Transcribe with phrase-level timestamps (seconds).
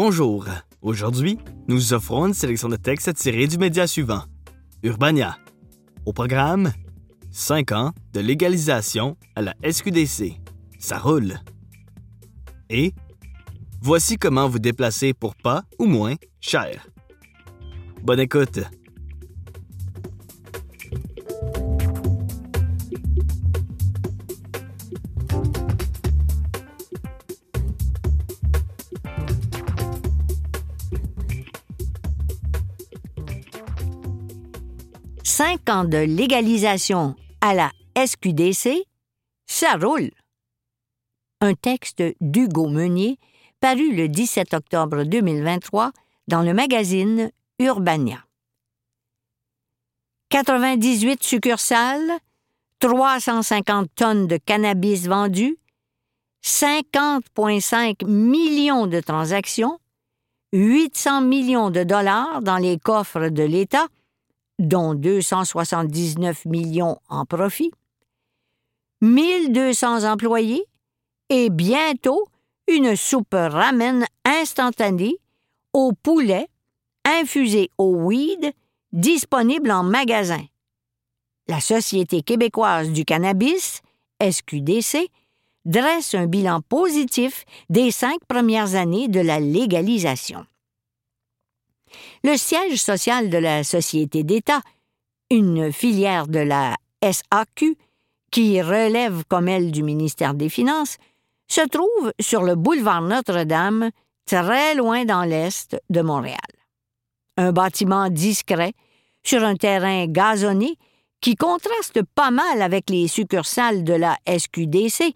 [0.00, 0.44] Bonjour.
[0.80, 4.22] Aujourd'hui, nous offrons une sélection de textes tirés du média suivant.
[4.84, 5.38] Urbania.
[6.06, 6.72] Au programme,
[7.32, 10.40] 5 ans de légalisation à la SQDC.
[10.78, 11.40] Ça roule.
[12.70, 12.94] Et
[13.82, 16.86] voici comment vous déplacer pour pas ou moins cher.
[18.00, 18.60] Bonne écoute.
[35.40, 38.84] Cinq ans de légalisation à la SQDC,
[39.46, 40.10] ça roule.
[41.40, 43.20] Un texte d'Hugo Meunier,
[43.60, 45.92] paru le 17 octobre 2023
[46.26, 47.30] dans le magazine
[47.60, 48.24] Urbania.
[50.30, 52.18] 98 succursales,
[52.80, 55.56] 350 tonnes de cannabis vendues,
[56.44, 59.78] 50,5 millions de transactions,
[60.52, 63.86] 800 millions de dollars dans les coffres de l'État,
[64.58, 67.70] dont 279 millions en profit,
[69.00, 70.64] 1200 employés
[71.28, 72.26] et bientôt
[72.66, 75.16] une soupe ramen instantanée
[75.72, 76.48] au poulet
[77.04, 78.52] infusée au weed
[78.92, 80.44] disponible en magasin.
[81.46, 83.80] La Société québécoise du cannabis,
[84.20, 85.08] SQDC,
[85.64, 90.44] dresse un bilan positif des cinq premières années de la légalisation.
[92.24, 94.60] Le siège social de la Société d'État,
[95.30, 97.76] une filière de la SAQ,
[98.30, 100.98] qui relève comme elle du ministère des Finances,
[101.48, 103.90] se trouve sur le boulevard Notre-Dame,
[104.26, 106.38] très loin dans l'est de Montréal.
[107.36, 108.72] Un bâtiment discret,
[109.24, 110.76] sur un terrain gazonné,
[111.20, 115.14] qui contraste pas mal avec les succursales de la SQDC,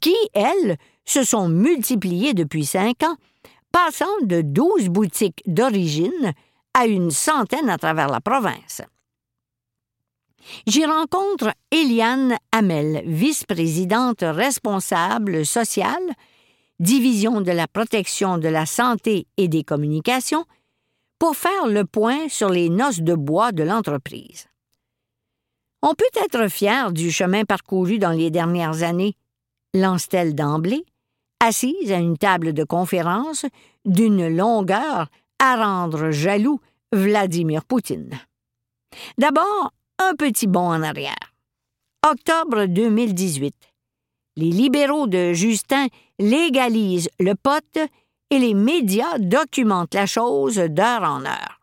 [0.00, 3.16] qui, elles, se sont multipliées depuis cinq ans,
[3.74, 6.32] passant de douze boutiques d'origine
[6.74, 8.82] à une centaine à travers la province.
[10.68, 16.12] J'y rencontre Eliane Hamel, vice-présidente responsable sociale,
[16.78, 20.44] division de la protection de la santé et des communications,
[21.18, 24.46] pour faire le point sur les noces de bois de l'entreprise.
[25.82, 29.16] On peut être fier du chemin parcouru dans les dernières années,
[29.74, 30.84] lance-t-elle d'emblée,
[31.44, 33.44] assise à une table de conférence
[33.84, 36.60] d'une longueur à rendre jaloux
[36.92, 38.18] Vladimir Poutine.
[39.18, 41.34] D'abord, un petit bond en arrière.
[42.06, 43.54] Octobre 2018.
[44.36, 45.86] Les libéraux de Justin
[46.18, 47.78] légalisent le pot
[48.30, 51.60] et les médias documentent la chose d'heure en heure.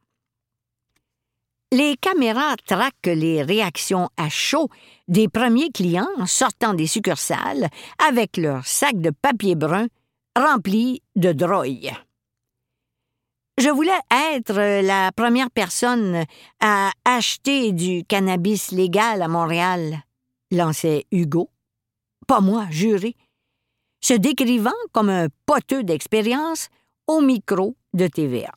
[1.73, 4.67] Les caméras traquent les réactions à chaud
[5.07, 7.69] des premiers clients sortant des succursales
[8.05, 9.87] avec leurs sacs de papier brun
[10.35, 11.93] remplis de droïs.
[13.57, 13.91] Je voulais
[14.33, 16.25] être la première personne
[16.59, 20.03] à acheter du cannabis légal à Montréal,
[20.51, 21.49] lançait Hugo.
[22.27, 23.15] Pas moi, juré.
[24.01, 26.67] Se décrivant comme un poteux d'expérience
[27.07, 28.51] au micro de TVA.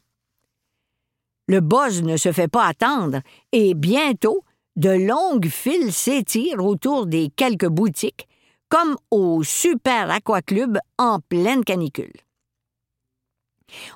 [1.46, 3.20] Le buzz ne se fait pas attendre
[3.52, 4.44] et bientôt,
[4.76, 8.26] de longues files s'étirent autour des quelques boutiques,
[8.68, 12.12] comme au Super Aquaclub en pleine canicule.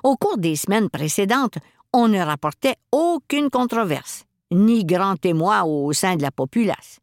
[0.03, 1.57] Au cours des semaines précédentes,
[1.91, 6.99] on ne rapportait aucune controverse, ni grand témoin au sein de la populace.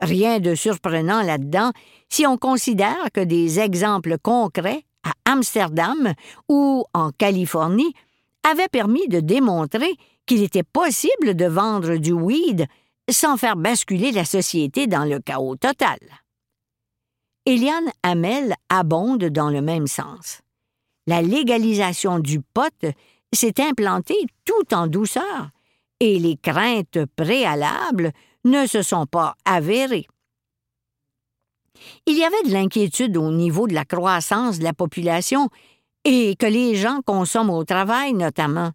[0.00, 1.72] Rien de surprenant là-dedans
[2.08, 6.12] si on considère que des exemples concrets à Amsterdam
[6.48, 7.94] ou en Californie
[8.48, 9.96] avaient permis de démontrer
[10.26, 12.66] qu'il était possible de vendre du weed
[13.10, 15.98] sans faire basculer la société dans le chaos total.
[17.44, 20.42] Eliane Hamel abonde dans le même sens
[21.06, 22.86] la légalisation du pot
[23.32, 25.50] s'est implantée tout en douceur
[26.00, 28.12] et les craintes préalables
[28.44, 30.06] ne se sont pas avérées.
[32.06, 35.50] Il y avait de l'inquiétude au niveau de la croissance de la population
[36.06, 38.70] et que les gens consomment au travail notamment.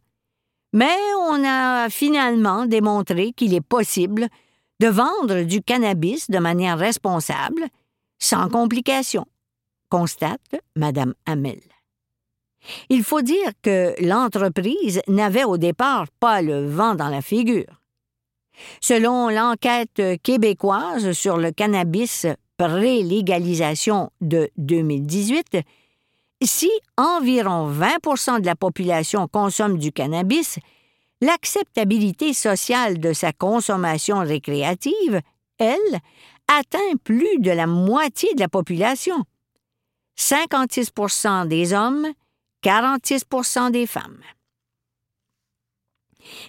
[0.73, 0.97] Mais
[1.29, 4.27] on a finalement démontré qu'il est possible
[4.81, 7.67] de vendre du cannabis de manière responsable,
[8.19, 9.25] sans complications,
[9.89, 11.61] constate Mme Hamel.
[12.89, 17.81] Il faut dire que l'entreprise n'avait au départ pas le vent dans la figure.
[18.81, 25.61] Selon l'enquête québécoise sur le cannabis pré-légalisation de 2018,
[26.47, 30.59] si environ 20% de la population consomme du cannabis,
[31.21, 35.21] l'acceptabilité sociale de sa consommation récréative,
[35.57, 35.99] elle,
[36.47, 39.23] atteint plus de la moitié de la population.
[40.17, 42.07] 56% des hommes
[42.63, 44.21] 46% des femmes.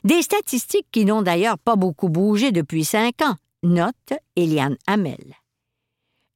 [0.04, 5.34] Des statistiques qui n'ont d'ailleurs pas beaucoup bougé depuis cinq ans, note Eliane Hamel.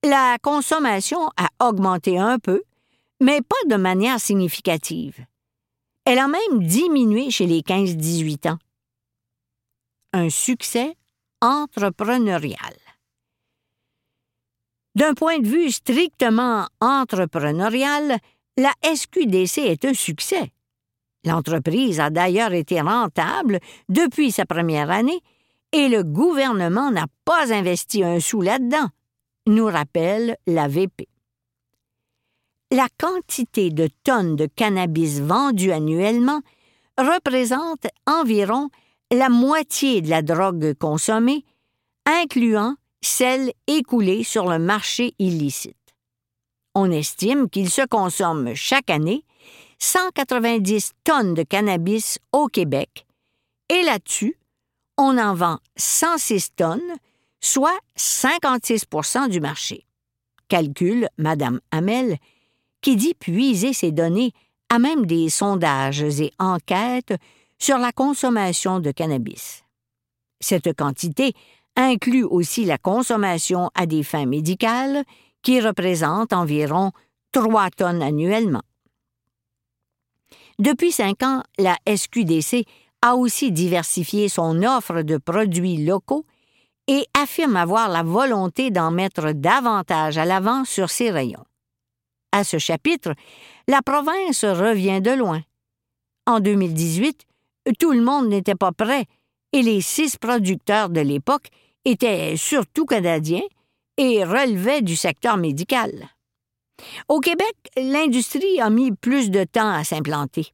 [0.03, 2.63] La consommation a augmenté un peu,
[3.21, 5.25] mais pas de manière significative.
[6.05, 8.59] Elle a même diminué chez les 15-18 ans.
[10.13, 10.97] Un succès
[11.41, 12.77] entrepreneurial.
[14.95, 18.19] D'un point de vue strictement entrepreneurial,
[18.57, 20.53] la SQDC est un succès.
[21.25, 23.59] L'entreprise a d'ailleurs été rentable
[23.89, 25.21] depuis sa première année
[25.73, 28.89] et le gouvernement n'a pas investi un sou là-dedans,
[29.47, 31.09] nous rappelle la VP.
[32.73, 36.43] La quantité de tonnes de cannabis vendues annuellement
[36.99, 38.71] représente environ
[39.13, 41.45] la moitié de la drogue consommée,
[42.07, 45.77] incluant celle écoulée sur le marché illicite.
[46.75, 49.25] On estime qu'il se consomme chaque année
[49.79, 53.07] 190 tonnes de cannabis au Québec,
[53.69, 54.37] et là-dessus,
[54.97, 56.97] on en vend 106 tonnes,
[57.41, 59.87] soit 56% du marché.
[60.49, 62.19] Calcule Mme Hamel,
[62.87, 64.31] qui dit puiser ces données
[64.69, 67.15] à même des sondages et enquêtes
[67.59, 69.65] sur la consommation de cannabis.
[70.39, 71.33] Cette quantité
[71.75, 75.03] inclut aussi la consommation à des fins médicales,
[75.43, 76.93] qui représente environ
[77.33, 78.63] 3 tonnes annuellement.
[80.61, 82.67] Depuis cinq ans, la SQDC
[83.03, 86.25] a aussi diversifié son offre de produits locaux
[86.87, 91.45] et affirme avoir la volonté d'en mettre davantage à l'avant sur ses rayons.
[92.37, 93.15] À ce chapitre,
[93.67, 95.41] la province revient de loin.
[96.27, 97.25] En 2018,
[97.79, 99.07] tout le monde n'était pas prêt
[99.55, 101.49] et les six producteurs de l'époque
[101.87, 103.41] étaient surtout canadiens
[103.97, 106.11] et relevaient du secteur médical.
[107.09, 110.53] Au Québec, l'industrie a mis plus de temps à s'implanter.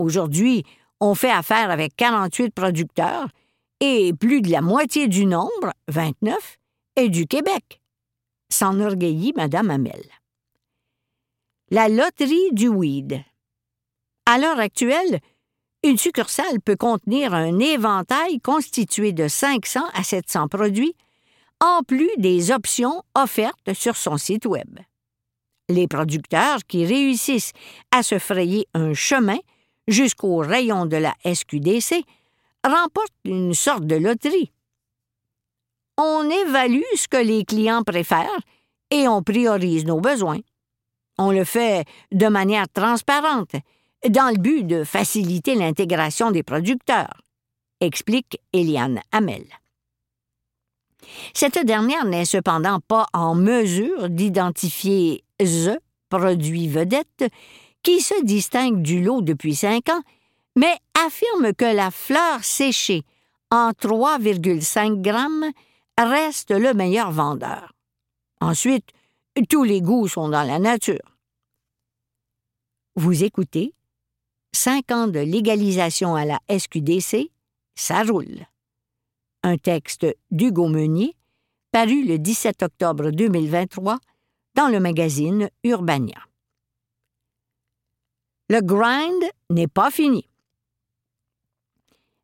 [0.00, 0.64] Aujourd'hui,
[0.98, 3.28] on fait affaire avec 48 producteurs
[3.78, 6.58] et plus de la moitié du nombre, 29,
[6.96, 7.80] est du Québec.
[8.50, 10.02] S'enorgueillit Mme Hamel.
[11.72, 13.24] La loterie du weed.
[14.24, 15.18] À l'heure actuelle,
[15.82, 20.94] une succursale peut contenir un éventail constitué de 500 à 700 produits,
[21.60, 24.78] en plus des options offertes sur son site Web.
[25.68, 27.52] Les producteurs qui réussissent
[27.90, 29.38] à se frayer un chemin
[29.88, 32.04] jusqu'au rayon de la SQDC
[32.64, 34.52] remportent une sorte de loterie.
[35.98, 38.40] On évalue ce que les clients préfèrent
[38.92, 40.38] et on priorise nos besoins.
[41.18, 43.54] On le fait de manière transparente,
[44.08, 47.22] dans le but de faciliter l'intégration des producteurs,
[47.80, 49.44] explique Eliane Hamel.
[51.34, 55.78] Cette dernière n'est cependant pas en mesure d'identifier The
[56.08, 57.24] produit vedette
[57.82, 60.02] qui se distingue du lot depuis cinq ans,
[60.56, 60.74] mais
[61.06, 63.02] affirme que la fleur séchée
[63.50, 65.50] en 3,5 grammes
[65.98, 67.72] reste le meilleur vendeur.
[68.40, 68.88] Ensuite,
[69.44, 71.16] tous les goûts sont dans la nature.
[72.94, 73.74] Vous écoutez
[74.52, 77.30] Cinq ans de légalisation à la SQDC,
[77.74, 78.46] ça roule.
[79.42, 81.14] Un texte d'Hugo Meunier,
[81.72, 83.98] paru le 17 octobre 2023
[84.54, 86.18] dans le magazine Urbania.
[88.48, 90.26] Le grind n'est pas fini.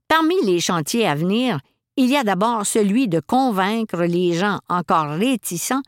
[0.09, 1.61] Parmi les chantiers à venir,
[1.97, 5.83] il y a d'abord celui de convaincre les gens encore réticents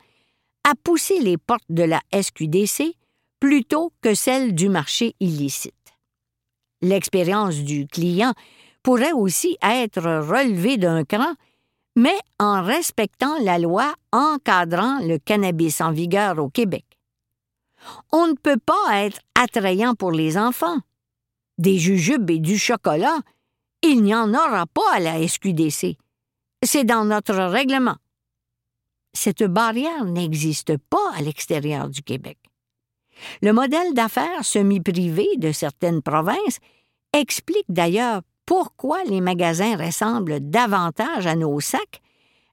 [0.65, 2.95] à pousser les portes de la SQDC
[3.39, 5.73] plutôt que celles du marché illicite.
[6.81, 8.33] L'expérience du client
[8.81, 11.33] pourrait aussi être relevée d'un cran,
[11.95, 16.85] mais en respectant la loi encadrant le cannabis en vigueur au Québec.
[18.11, 20.79] On ne peut pas être attrayant pour les enfants.
[21.59, 23.19] Des jujubes et du chocolat,
[23.83, 25.97] il n'y en aura pas à la SQDC.
[26.63, 27.97] C'est dans notre règlement.
[29.15, 32.37] Cette barrière n'existe pas à l'extérieur du Québec.
[33.41, 36.59] Le modèle d'affaires semi-privé de certaines provinces
[37.13, 42.01] explique d'ailleurs pourquoi les magasins ressemblent davantage à nos sacs,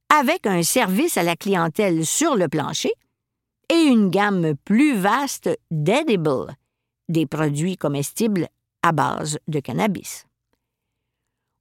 [0.09, 2.93] avec un service à la clientèle sur le plancher
[3.69, 6.55] et une gamme plus vaste d'edibles,
[7.09, 8.47] des produits comestibles
[8.83, 10.27] à base de cannabis.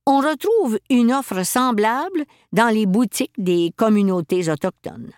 [0.08, 5.12] On retrouve une offre semblable dans les boutiques des communautés autochtones.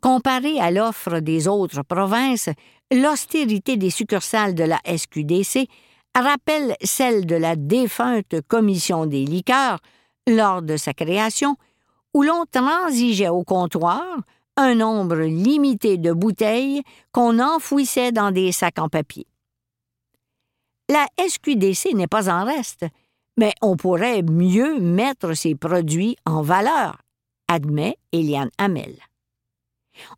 [0.00, 2.50] Comparée à l'offre des autres provinces,
[2.92, 5.68] l'austérité des succursales de la SQDC
[6.14, 9.80] rappelle celle de la défunte Commission des liqueurs
[10.28, 11.56] lors de sa création,
[12.14, 14.04] où l'on transigeait au comptoir
[14.56, 19.26] un nombre limité de bouteilles qu'on enfouissait dans des sacs en papier.
[20.88, 22.84] La SQDC n'est pas en reste,
[23.36, 27.02] mais on pourrait mieux mettre ces produits en valeur,
[27.48, 28.96] admet Eliane Hamel.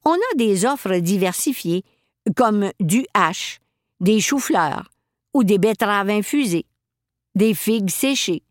[0.04, 1.84] On a des offres diversifiées,
[2.34, 3.60] comme du hache,
[4.00, 4.90] des choux-fleurs
[5.34, 6.66] ou des betteraves infusées,
[7.34, 8.42] des figues séchées,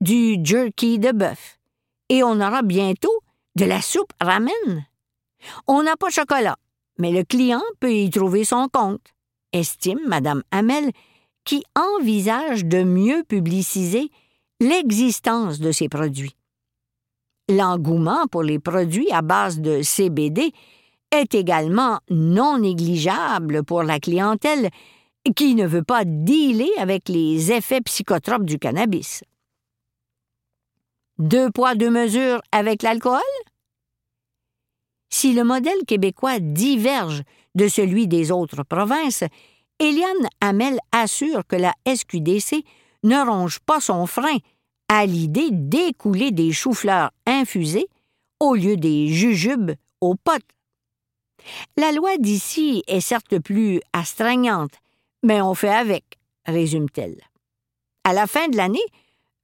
[0.00, 1.58] du jerky de bœuf,
[2.08, 3.20] et on aura bientôt
[3.56, 4.86] de la soupe ramen.
[5.66, 6.56] On n'a pas chocolat,
[6.98, 9.12] mais le client peut y trouver son compte,
[9.52, 10.92] estime Mme Hamel,
[11.50, 14.08] qui envisage de mieux publiciser
[14.60, 16.36] l'existence de ces produits.
[17.48, 20.52] L'engouement pour les produits à base de CBD
[21.10, 24.70] est également non négligeable pour la clientèle
[25.34, 29.24] qui ne veut pas dealer avec les effets psychotropes du cannabis.
[31.18, 33.18] Deux poids, deux mesures avec l'alcool?
[35.12, 37.24] Si le modèle québécois diverge
[37.56, 39.24] de celui des autres provinces,
[39.80, 42.64] Eliane Hamel assure que la SQDC
[43.02, 44.36] ne ronge pas son frein
[44.88, 47.88] à l'idée d'écouler des choux-fleurs infusés
[48.40, 49.72] au lieu des jujubes
[50.02, 50.42] aux potes.
[51.78, 54.74] La loi d'ici est certes plus astreignante,
[55.22, 56.04] mais on fait avec,
[56.44, 57.16] résume-t-elle.
[58.04, 58.78] À la fin de l'année,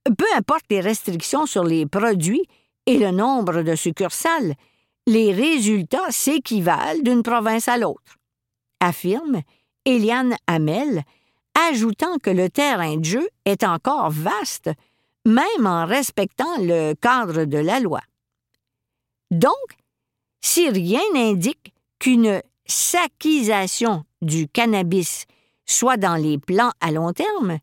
[0.05, 2.43] peu importe les restrictions sur les produits
[2.85, 4.53] et le nombre de succursales,
[5.07, 8.17] les résultats s'équivalent d'une province à l'autre,
[8.79, 9.41] affirme
[9.87, 11.03] Eliane Hamel,
[11.69, 14.69] ajoutant que le terrain de jeu est encore vaste,
[15.25, 18.01] même en respectant le cadre de la loi.
[19.31, 19.53] Donc,
[20.41, 25.25] si rien n'indique qu'une saquisation du cannabis
[25.65, 27.57] soit dans les plans à long terme,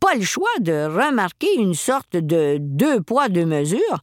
[0.00, 4.00] pas le choix de remarquer une sorte de deux poids, deux mesures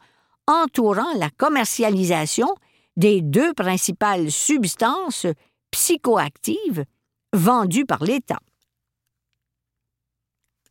[0.48, 2.54] entourant la commercialisation
[2.98, 5.26] des deux principales substances
[5.72, 6.86] psychoactives
[7.34, 8.40] vendues par l'État.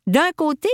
[0.06, 0.68] D'un côté,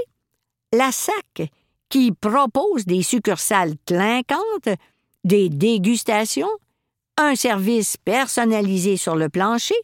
[0.72, 1.50] la SAC,
[1.88, 4.68] qui propose des succursales clinquantes,
[5.24, 6.50] des dégustations,
[7.16, 9.76] un service personnalisé sur le plancher,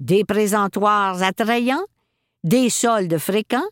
[0.00, 1.84] des présentoirs attrayants,
[2.44, 3.68] des soldes fréquents,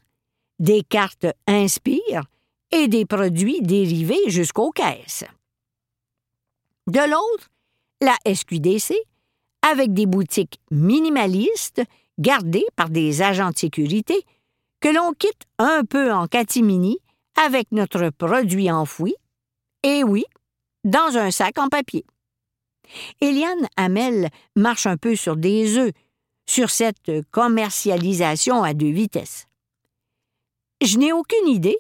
[0.59, 2.25] des cartes Inspire
[2.71, 5.25] et des produits dérivés jusqu'aux caisses.
[6.87, 7.49] De l'autre,
[8.01, 8.95] la SQDC,
[9.69, 11.83] avec des boutiques minimalistes
[12.19, 14.25] gardées par des agents de sécurité
[14.81, 16.99] que l'on quitte un peu en catimini
[17.45, 19.15] avec notre produit enfoui,
[19.83, 20.25] et oui,
[20.85, 22.05] dans un sac en papier.
[23.21, 25.93] Eliane Hamel marche un peu sur des œufs
[26.47, 29.47] sur cette commercialisation à deux vitesses.
[30.83, 31.79] Je n'ai aucune idée,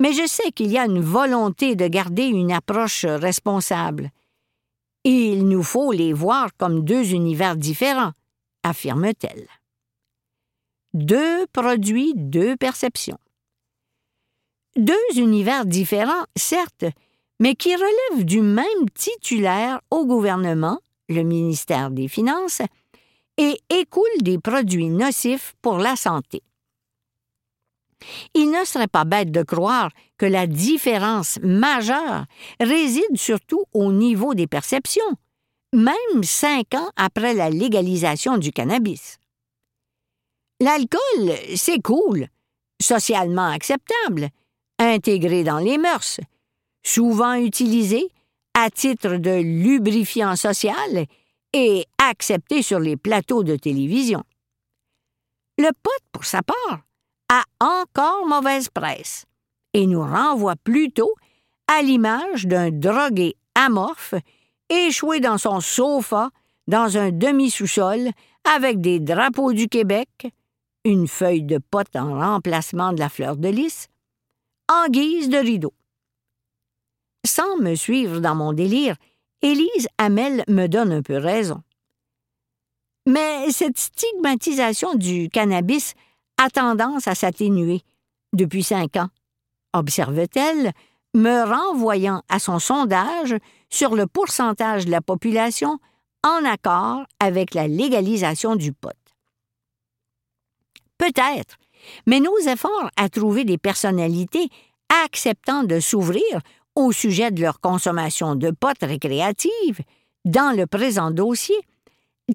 [0.00, 4.10] mais je sais qu'il y a une volonté de garder une approche responsable.
[5.08, 8.10] Il nous faut les voir comme deux univers différents,
[8.64, 9.46] affirme-t-elle.
[10.94, 13.20] Deux produits, deux perceptions.
[14.74, 16.86] Deux univers différents, certes,
[17.38, 22.62] mais qui relèvent du même titulaire au gouvernement, le ministère des Finances,
[23.36, 26.42] et écoulent des produits nocifs pour la santé.
[28.34, 32.24] Il ne serait pas bête de croire que la différence majeure
[32.60, 35.02] réside surtout au niveau des perceptions,
[35.72, 39.18] même cinq ans après la légalisation du cannabis.
[40.60, 42.28] L'alcool, c'est cool,
[42.80, 44.30] socialement acceptable,
[44.78, 46.20] intégré dans les mœurs,
[46.82, 48.08] souvent utilisé
[48.54, 51.04] à titre de lubrifiant social
[51.52, 54.24] et accepté sur les plateaux de télévision.
[55.58, 56.80] Le pote, pour sa part,
[57.30, 59.26] a encore mauvaise presse
[59.76, 61.12] et nous renvoie plutôt
[61.68, 64.14] à l'image d'un drogué amorphe
[64.70, 66.30] échoué dans son sofa
[66.66, 68.08] dans un demi-sous-sol
[68.56, 70.08] avec des drapeaux du Québec,
[70.86, 73.88] une feuille de pote en remplacement de la fleur de lys,
[74.72, 75.74] en guise de rideau.
[77.26, 78.96] Sans me suivre dans mon délire,
[79.42, 81.62] Élise Hamel me donne un peu raison.
[83.04, 85.92] Mais cette stigmatisation du cannabis
[86.38, 87.82] a tendance à s'atténuer
[88.32, 89.10] depuis cinq ans,
[89.72, 90.72] observe-t-elle,
[91.14, 93.34] me renvoyant à son sondage
[93.70, 95.78] sur le pourcentage de la population
[96.24, 98.90] en accord avec la légalisation du pot.
[100.98, 101.56] Peut-être,
[102.06, 104.48] mais nos efforts à trouver des personnalités
[105.04, 106.40] acceptant de s'ouvrir
[106.74, 109.80] au sujet de leur consommation de potes récréative
[110.24, 111.56] dans le présent dossier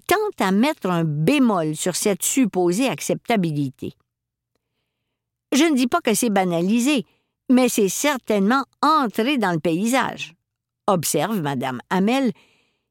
[0.06, 3.92] tente à mettre un bémol sur cette supposée acceptabilité.
[5.52, 7.04] Je ne dis pas que c'est banalisé,
[7.52, 10.34] mais c'est certainement entré dans le paysage,
[10.86, 12.32] observe Mme Hamel,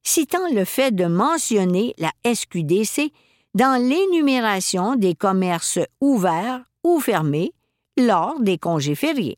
[0.03, 3.11] citant le fait de mentionner la SQDC
[3.55, 7.53] dans l'énumération des commerces ouverts ou fermés
[7.97, 9.37] lors des congés fériés.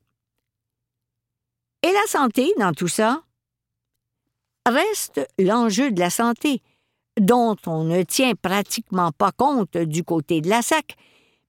[1.82, 3.24] Et la santé dans tout ça?
[4.66, 6.62] Reste l'enjeu de la santé,
[7.20, 10.96] dont on ne tient pratiquement pas compte du côté de la SAC,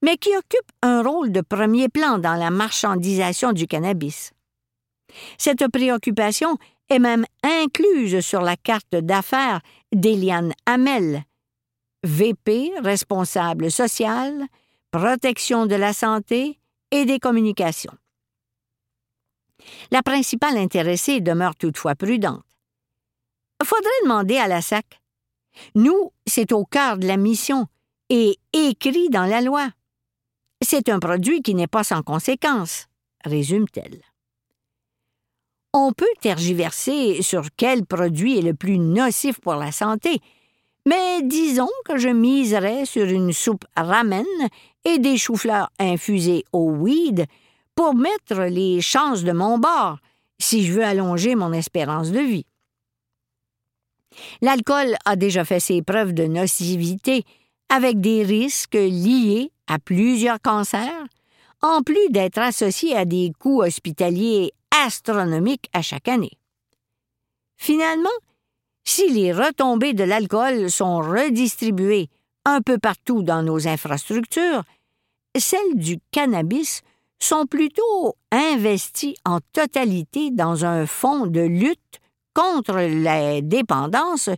[0.04, 4.32] mais qui occupe un rôle de premier plan dans la marchandisation du cannabis.
[5.38, 6.58] Cette préoccupation
[6.90, 11.24] est même incluse sur la carte d'affaires d'Eliane Hamel,
[12.02, 14.44] VP responsable social,
[14.90, 16.58] protection de la santé
[16.90, 17.96] et des communications.
[19.90, 22.44] La principale intéressée demeure toutefois prudente.
[23.64, 25.00] Faudrait demander à la SAC.
[25.74, 27.68] Nous, c'est au cœur de la mission
[28.10, 29.70] et écrit dans la loi.
[30.64, 32.86] C'est un produit qui n'est pas sans conséquences,
[33.24, 34.00] résume-t-elle.
[35.74, 40.20] On peut tergiverser sur quel produit est le plus nocif pour la santé,
[40.86, 44.24] mais disons que je miserais sur une soupe ramen
[44.84, 47.26] et des choux-fleurs infusés au weed
[47.74, 49.98] pour mettre les chances de mon bord
[50.38, 52.46] si je veux allonger mon espérance de vie.
[54.40, 57.24] L'alcool a déjà fait ses preuves de nocivité
[57.68, 61.04] avec des risques liés à plusieurs cancers,
[61.62, 64.52] en plus d'être associé à des coûts hospitaliers
[64.84, 66.38] astronomiques à chaque année.
[67.56, 68.08] Finalement,
[68.84, 72.08] si les retombées de l'alcool sont redistribuées
[72.44, 74.62] un peu partout dans nos infrastructures,
[75.36, 76.82] celles du cannabis
[77.18, 82.00] sont plutôt investies en totalité dans un fonds de lutte
[82.34, 84.28] contre la dépendance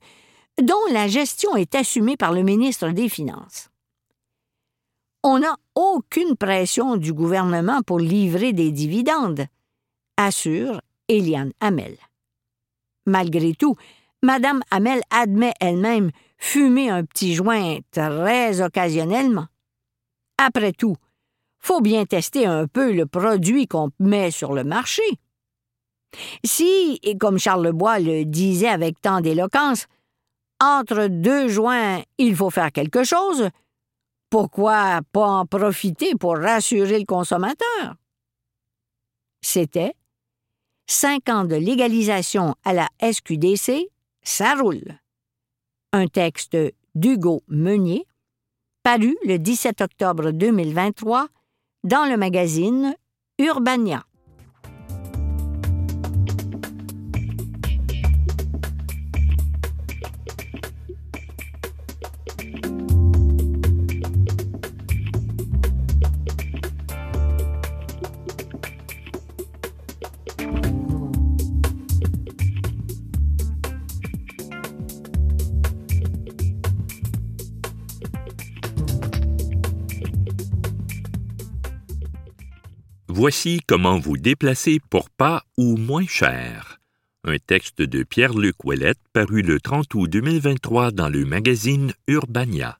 [0.63, 3.69] dont la gestion est assumée par le ministre des Finances.
[5.23, 9.47] On n'a aucune pression du gouvernement pour livrer des dividendes,
[10.17, 11.97] assure Eliane Hamel.
[13.07, 13.77] Malgré tout,
[14.23, 19.47] Madame Hamel admet elle-même fumer un petit joint très occasionnellement.
[20.39, 20.97] Après tout,
[21.59, 25.03] faut bien tester un peu le produit qu'on met sur le marché.
[26.45, 29.87] Si, et comme Charles Bois le disait avec tant d'éloquence,
[30.61, 33.51] entre deux joints, il faut faire quelque chose,
[34.31, 37.95] pourquoi pas en profiter pour rassurer le consommateur?
[39.41, 39.95] C'était
[40.87, 43.89] cinq ans de légalisation à la SQDC,
[44.23, 44.99] ça roule.
[45.93, 46.57] Un texte
[46.95, 48.07] d'Hugo Meunier,
[48.83, 51.29] paru le 17 octobre 2023
[51.85, 52.97] dans le magazine
[53.39, 54.05] Urbania.
[83.19, 86.83] Voici comment vous déplacer pour pas ou moins cher.
[87.25, 92.79] Un texte de Pierre-Luc Ouellette paru le 30 août 2023 dans le magazine Urbania.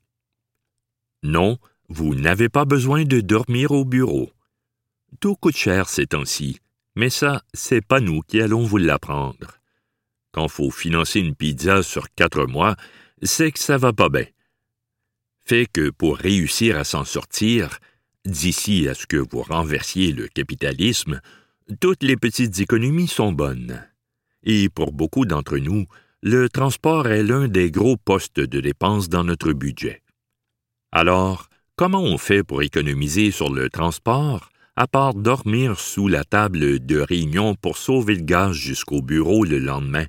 [1.23, 1.57] Non,
[1.89, 4.31] vous n'avez pas besoin de dormir au bureau.
[5.21, 6.61] Tout coûte cher ces temps-ci,
[6.97, 9.57] mais ça, c'est pas nous qui allons vous l'apprendre.
[10.33, 12.77] Quand faut financer une pizza sur quatre mois,
[13.23, 14.27] c'est que ça va pas bien.
[15.47, 17.79] Fait que pour réussir à s'en sortir,
[18.27, 21.21] D'ici à ce que vous renversiez le capitalisme,
[21.81, 23.87] toutes les petites économies sont bonnes.
[24.43, 25.87] Et pour beaucoup d'entre nous,
[26.25, 30.03] le transport est l'un des gros postes de dépenses dans notre budget.
[30.91, 36.85] Alors, comment on fait pour économiser sur le transport, à part dormir sous la table
[36.85, 40.07] de réunion pour sauver le gaz jusqu'au bureau le lendemain?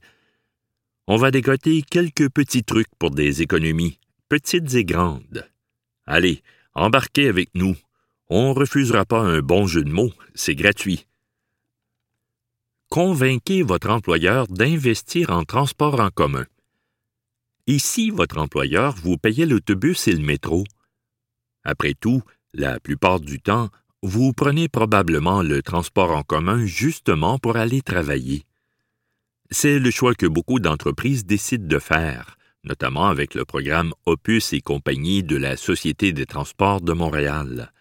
[1.06, 5.48] On va décoter quelques petits trucs pour des économies, petites et grandes.
[6.08, 6.42] Allez,
[6.74, 7.76] embarquez avec nous
[8.30, 11.08] on refusera pas un bon jeu de mots, c'est gratuit.
[12.90, 16.46] Convainquez votre employeur d'investir en transport en commun.
[17.68, 20.64] Ici, votre employeur vous payait l'autobus et le métro.
[21.64, 22.22] Après tout,
[22.54, 23.70] la plupart du temps,
[24.04, 28.46] vous prenez probablement le transport en commun justement pour aller travailler.
[29.50, 34.62] C'est le choix que beaucoup d'entreprises décident de faire, notamment avec le programme Opus et
[34.62, 37.72] compagnie de la Société des transports de Montréal.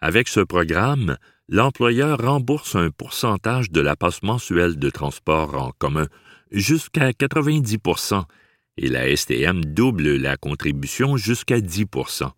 [0.00, 1.16] Avec ce programme,
[1.48, 6.06] l'employeur rembourse un pourcentage de la passe mensuelle de transport en commun
[6.52, 8.24] jusqu'à 90%
[8.76, 12.30] et la STM double la contribution jusqu'à 10%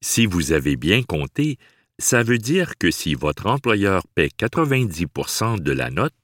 [0.00, 1.58] Si vous avez bien compté,
[1.98, 6.14] ça veut dire que si votre employeur paie 90% de la note,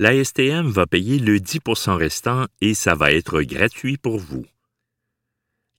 [0.00, 4.46] la STM va payer le 10% restant et ça va être gratuit pour vous.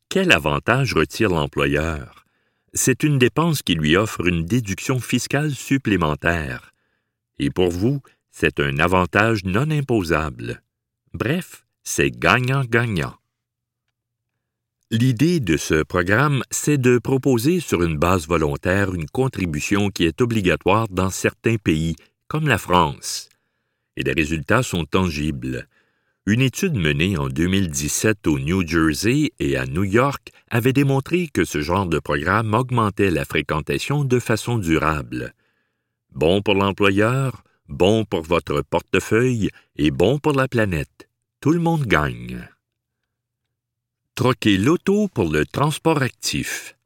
[0.07, 2.20] Quel avantage retire l'employeur?
[2.73, 6.71] C'est une dépense qui lui offre une déduction fiscale supplémentaire.
[7.37, 10.61] Et pour vous, c'est un avantage non imposable.
[11.13, 13.15] Bref, c'est gagnant-gagnant.
[14.89, 20.21] L'idée de ce programme, c'est de proposer sur une base volontaire une contribution qui est
[20.21, 21.95] obligatoire dans certains pays,
[22.27, 23.29] comme la France.
[23.97, 25.67] Et les résultats sont tangibles.
[26.27, 31.45] Une étude menée en 2017 au New Jersey et à New York avait démontré que
[31.45, 35.33] ce genre de programme augmentait la fréquentation de façon durable.
[36.11, 41.09] Bon pour l'employeur, bon pour votre portefeuille et bon pour la planète.
[41.39, 42.47] Tout le monde gagne.
[44.13, 46.77] Troquer l'auto pour le transport actif.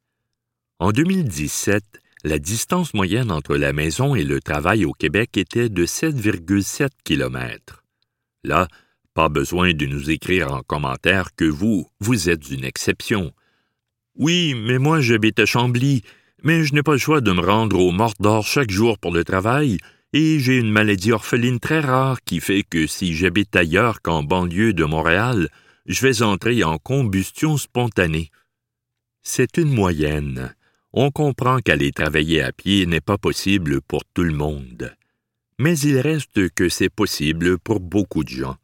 [0.80, 1.84] En 2017,
[2.24, 7.84] la distance moyenne entre la maison et le travail au Québec était de 7,7 km.
[8.45, 8.69] Là,
[9.15, 13.32] pas besoin de nous écrire en commentaire que vous, vous êtes une exception.
[14.15, 16.04] Oui, mais moi j'habite à Chambly,
[16.43, 19.23] mais je n'ai pas le choix de me rendre au Mordor chaque jour pour le
[19.23, 19.78] travail,
[20.12, 24.73] et j'ai une maladie orpheline très rare qui fait que si j'habite ailleurs qu'en banlieue
[24.73, 25.49] de Montréal,
[25.86, 28.32] je vais entrer en combustion spontanée.
[29.23, 30.54] C'est une moyenne.
[30.91, 34.93] On comprend qu'aller travailler à pied n'est pas possible pour tout le monde.
[35.58, 38.58] Mais il reste que c'est possible pour beaucoup de gens.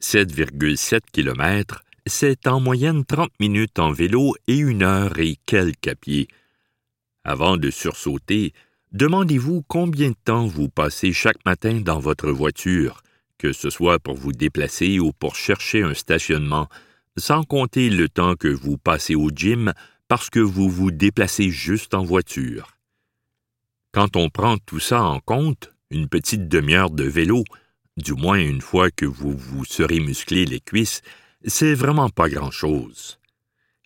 [0.00, 5.94] 7,7 km, c'est en moyenne 30 minutes en vélo et une heure et quelques à
[5.94, 6.26] pied.
[7.22, 8.54] Avant de sursauter,
[8.92, 13.02] demandez-vous combien de temps vous passez chaque matin dans votre voiture,
[13.36, 16.68] que ce soit pour vous déplacer ou pour chercher un stationnement,
[17.18, 19.74] sans compter le temps que vous passez au gym
[20.08, 22.78] parce que vous vous déplacez juste en voiture.
[23.92, 27.44] Quand on prend tout ça en compte, une petite demi-heure de vélo,
[28.00, 31.02] du moins une fois que vous vous serez musclé les cuisses,
[31.44, 33.18] c'est vraiment pas grand-chose.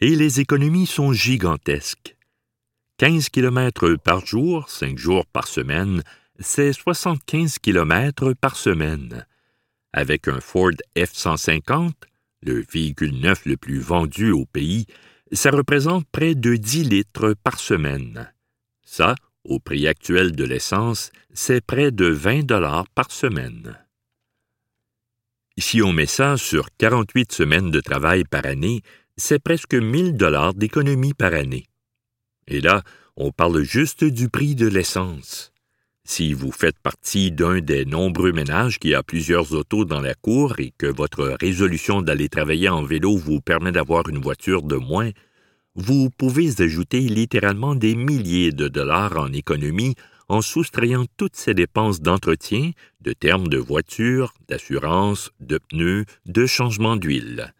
[0.00, 2.16] Et les économies sont gigantesques.
[2.98, 6.02] 15 km par jour, 5 jours par semaine,
[6.38, 9.26] c'est 75 km par semaine.
[9.92, 11.92] Avec un Ford F-150,
[12.42, 14.86] le véhicule neuf le plus vendu au pays,
[15.32, 18.32] ça représente près de 10 litres par semaine.
[18.84, 23.78] Ça, au prix actuel de l'essence, c'est près de 20 dollars par semaine.
[25.58, 28.82] Si on met ça sur 48 semaines de travail par année,
[29.16, 31.66] c'est presque 1000 dollars d'économie par année.
[32.48, 32.82] Et là,
[33.16, 35.52] on parle juste du prix de l'essence.
[36.06, 40.56] Si vous faites partie d'un des nombreux ménages qui a plusieurs autos dans la cour
[40.58, 45.10] et que votre résolution d'aller travailler en vélo vous permet d'avoir une voiture de moins,
[45.76, 49.94] vous pouvez ajouter littéralement des milliers de dollars en économie
[50.28, 56.96] en soustrayant toutes ces dépenses d'entretien, de termes de voiture, d'assurance, de pneus, de changement
[56.96, 57.54] d'huile.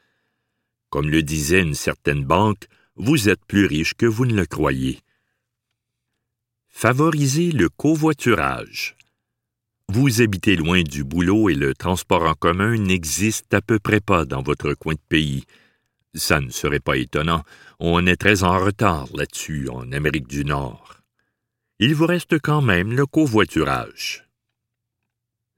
[0.91, 5.01] Comme le disait une certaine banque, vous êtes plus riche que vous ne le croyez.
[6.69, 8.97] Favorisez le covoiturage.
[9.89, 14.25] Vous habitez loin du boulot et le transport en commun n'existe à peu près pas
[14.25, 15.45] dans votre coin de pays.
[16.15, 17.43] Ça ne serait pas étonnant,
[17.81, 21.04] on est très en retard là-dessus en Amérique du Nord.
[21.81, 24.29] Il vous reste quand même le covoiturage.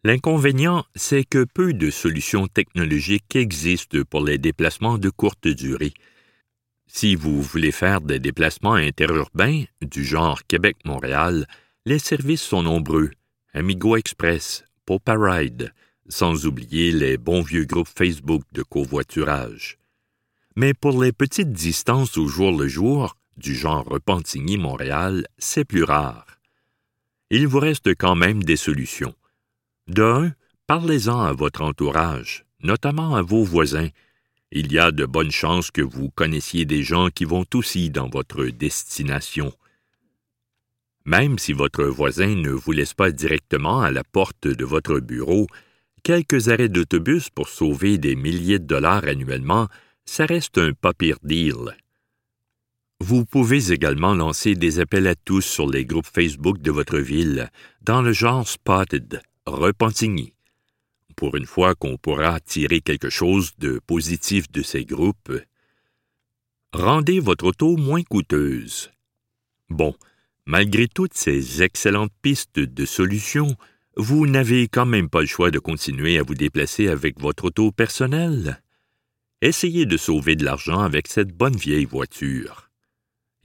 [0.02, 5.92] L'inconvénient, c'est que peu de solutions technologiques existent pour les déplacements de courte durée.
[6.87, 11.46] Si vous voulez faire des déplacements interurbains du genre Québec-Montréal,
[11.85, 13.11] les services sont nombreux.
[13.52, 15.74] Amigo Express, Poparide,
[16.09, 19.76] sans oublier les bons vieux groupes Facebook de covoiturage.
[20.55, 26.27] Mais pour les petites distances au jour le jour, du genre Repentigny-Montréal, c'est plus rare.
[27.31, 29.14] Il vous reste quand même des solutions.
[29.88, 30.33] D'un,
[30.66, 33.88] parlez-en à votre entourage, notamment à vos voisins,
[34.53, 38.09] il y a de bonnes chances que vous connaissiez des gens qui vont aussi dans
[38.09, 39.53] votre destination.
[41.05, 45.46] Même si votre voisin ne vous laisse pas directement à la porte de votre bureau,
[46.03, 49.68] quelques arrêts d'autobus pour sauver des milliers de dollars annuellement,
[50.05, 51.77] ça reste un pas pire deal.
[53.00, 57.50] Vous pouvez également lancer des appels à tous sur les groupes Facebook de votre ville,
[57.82, 60.32] dans le genre Spotted, Repentigny
[61.16, 65.32] pour une fois qu'on pourra tirer quelque chose de positif de ces groupes.
[66.72, 68.92] Rendez votre auto moins coûteuse.
[69.70, 69.96] Bon,
[70.44, 73.56] malgré toutes ces excellentes pistes de solutions,
[73.96, 77.72] vous n'avez quand même pas le choix de continuer à vous déplacer avec votre auto
[77.72, 78.62] personnelle.
[79.40, 82.65] Essayez de sauver de l'argent avec cette bonne vieille voiture.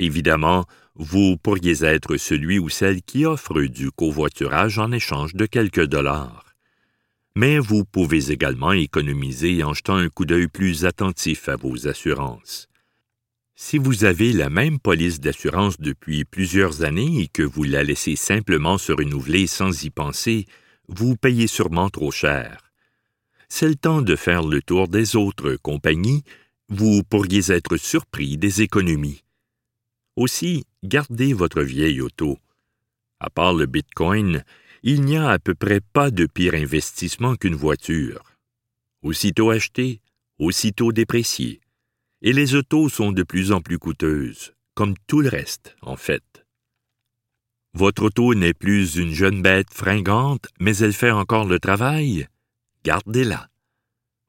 [0.01, 5.85] Évidemment, vous pourriez être celui ou celle qui offre du covoiturage en échange de quelques
[5.85, 6.55] dollars.
[7.35, 12.67] Mais vous pouvez également économiser en jetant un coup d'œil plus attentif à vos assurances.
[13.53, 18.15] Si vous avez la même police d'assurance depuis plusieurs années et que vous la laissez
[18.15, 20.47] simplement se renouveler sans y penser,
[20.87, 22.71] vous payez sûrement trop cher.
[23.49, 26.23] C'est le temps de faire le tour des autres compagnies,
[26.69, 29.20] vous pourriez être surpris des économies.
[30.15, 32.37] Aussi, gardez votre vieille auto.
[33.19, 34.43] À part le Bitcoin,
[34.83, 38.23] il n'y a à peu près pas de pire investissement qu'une voiture.
[39.03, 40.01] Aussitôt achetée,
[40.39, 41.61] aussitôt dépréciée.
[42.21, 46.45] Et les autos sont de plus en plus coûteuses, comme tout le reste, en fait.
[47.73, 52.27] Votre auto n'est plus une jeune bête fringante, mais elle fait encore le travail?
[52.83, 53.47] Gardez-la.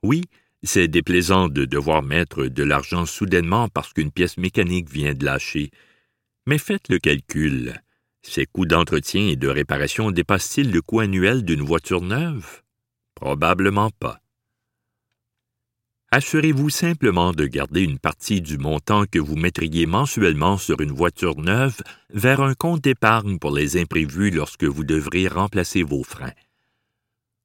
[0.03, 0.23] Oui,
[0.62, 5.70] c'est déplaisant de devoir mettre de l'argent soudainement parce qu'une pièce mécanique vient de lâcher.
[6.46, 7.83] Mais faites le calcul.
[8.22, 12.62] Ces coûts d'entretien et de réparation dépassent-ils le coût annuel d'une voiture neuve?
[13.14, 14.20] Probablement pas.
[16.14, 21.40] Assurez-vous simplement de garder une partie du montant que vous mettriez mensuellement sur une voiture
[21.40, 26.35] neuve vers un compte d'épargne pour les imprévus lorsque vous devrez remplacer vos freins.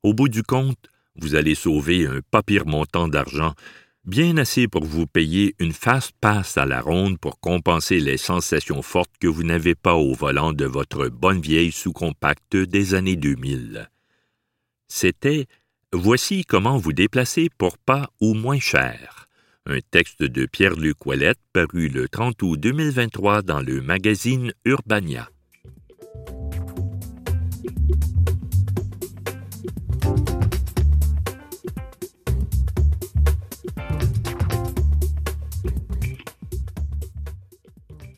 [0.03, 3.53] Au bout du compte, vous allez sauver un pas pire montant d'argent,
[4.05, 8.81] bien assez pour vous payer une fast passe à la ronde pour compenser les sensations
[8.81, 13.89] fortes que vous n'avez pas au volant de votre bonne vieille sous-compacte des années 2000.
[14.87, 15.47] C'était
[15.93, 19.29] Voici comment vous déplacer pour pas ou moins cher.
[19.65, 25.29] Un texte de Pierre-Luc Ouellette paru le 30 août 2023 dans le magazine Urbania.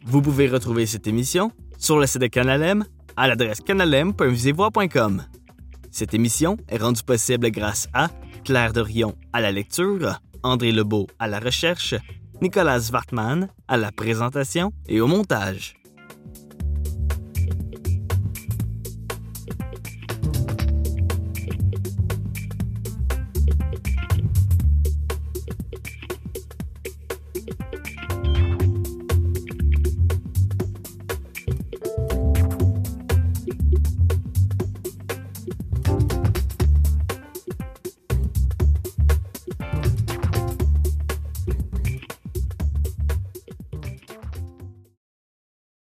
[0.10, 2.84] Vous pouvez retrouver cette émission sur le site de Canalem
[3.16, 5.24] à l'adresse canalem.visevoix.com.
[5.92, 8.10] Cette émission est rendue possible grâce à
[8.44, 11.94] Claire Dorion à la lecture, André Lebeau à la recherche,
[12.42, 15.79] Nicolas Wartman à la présentation et au montage.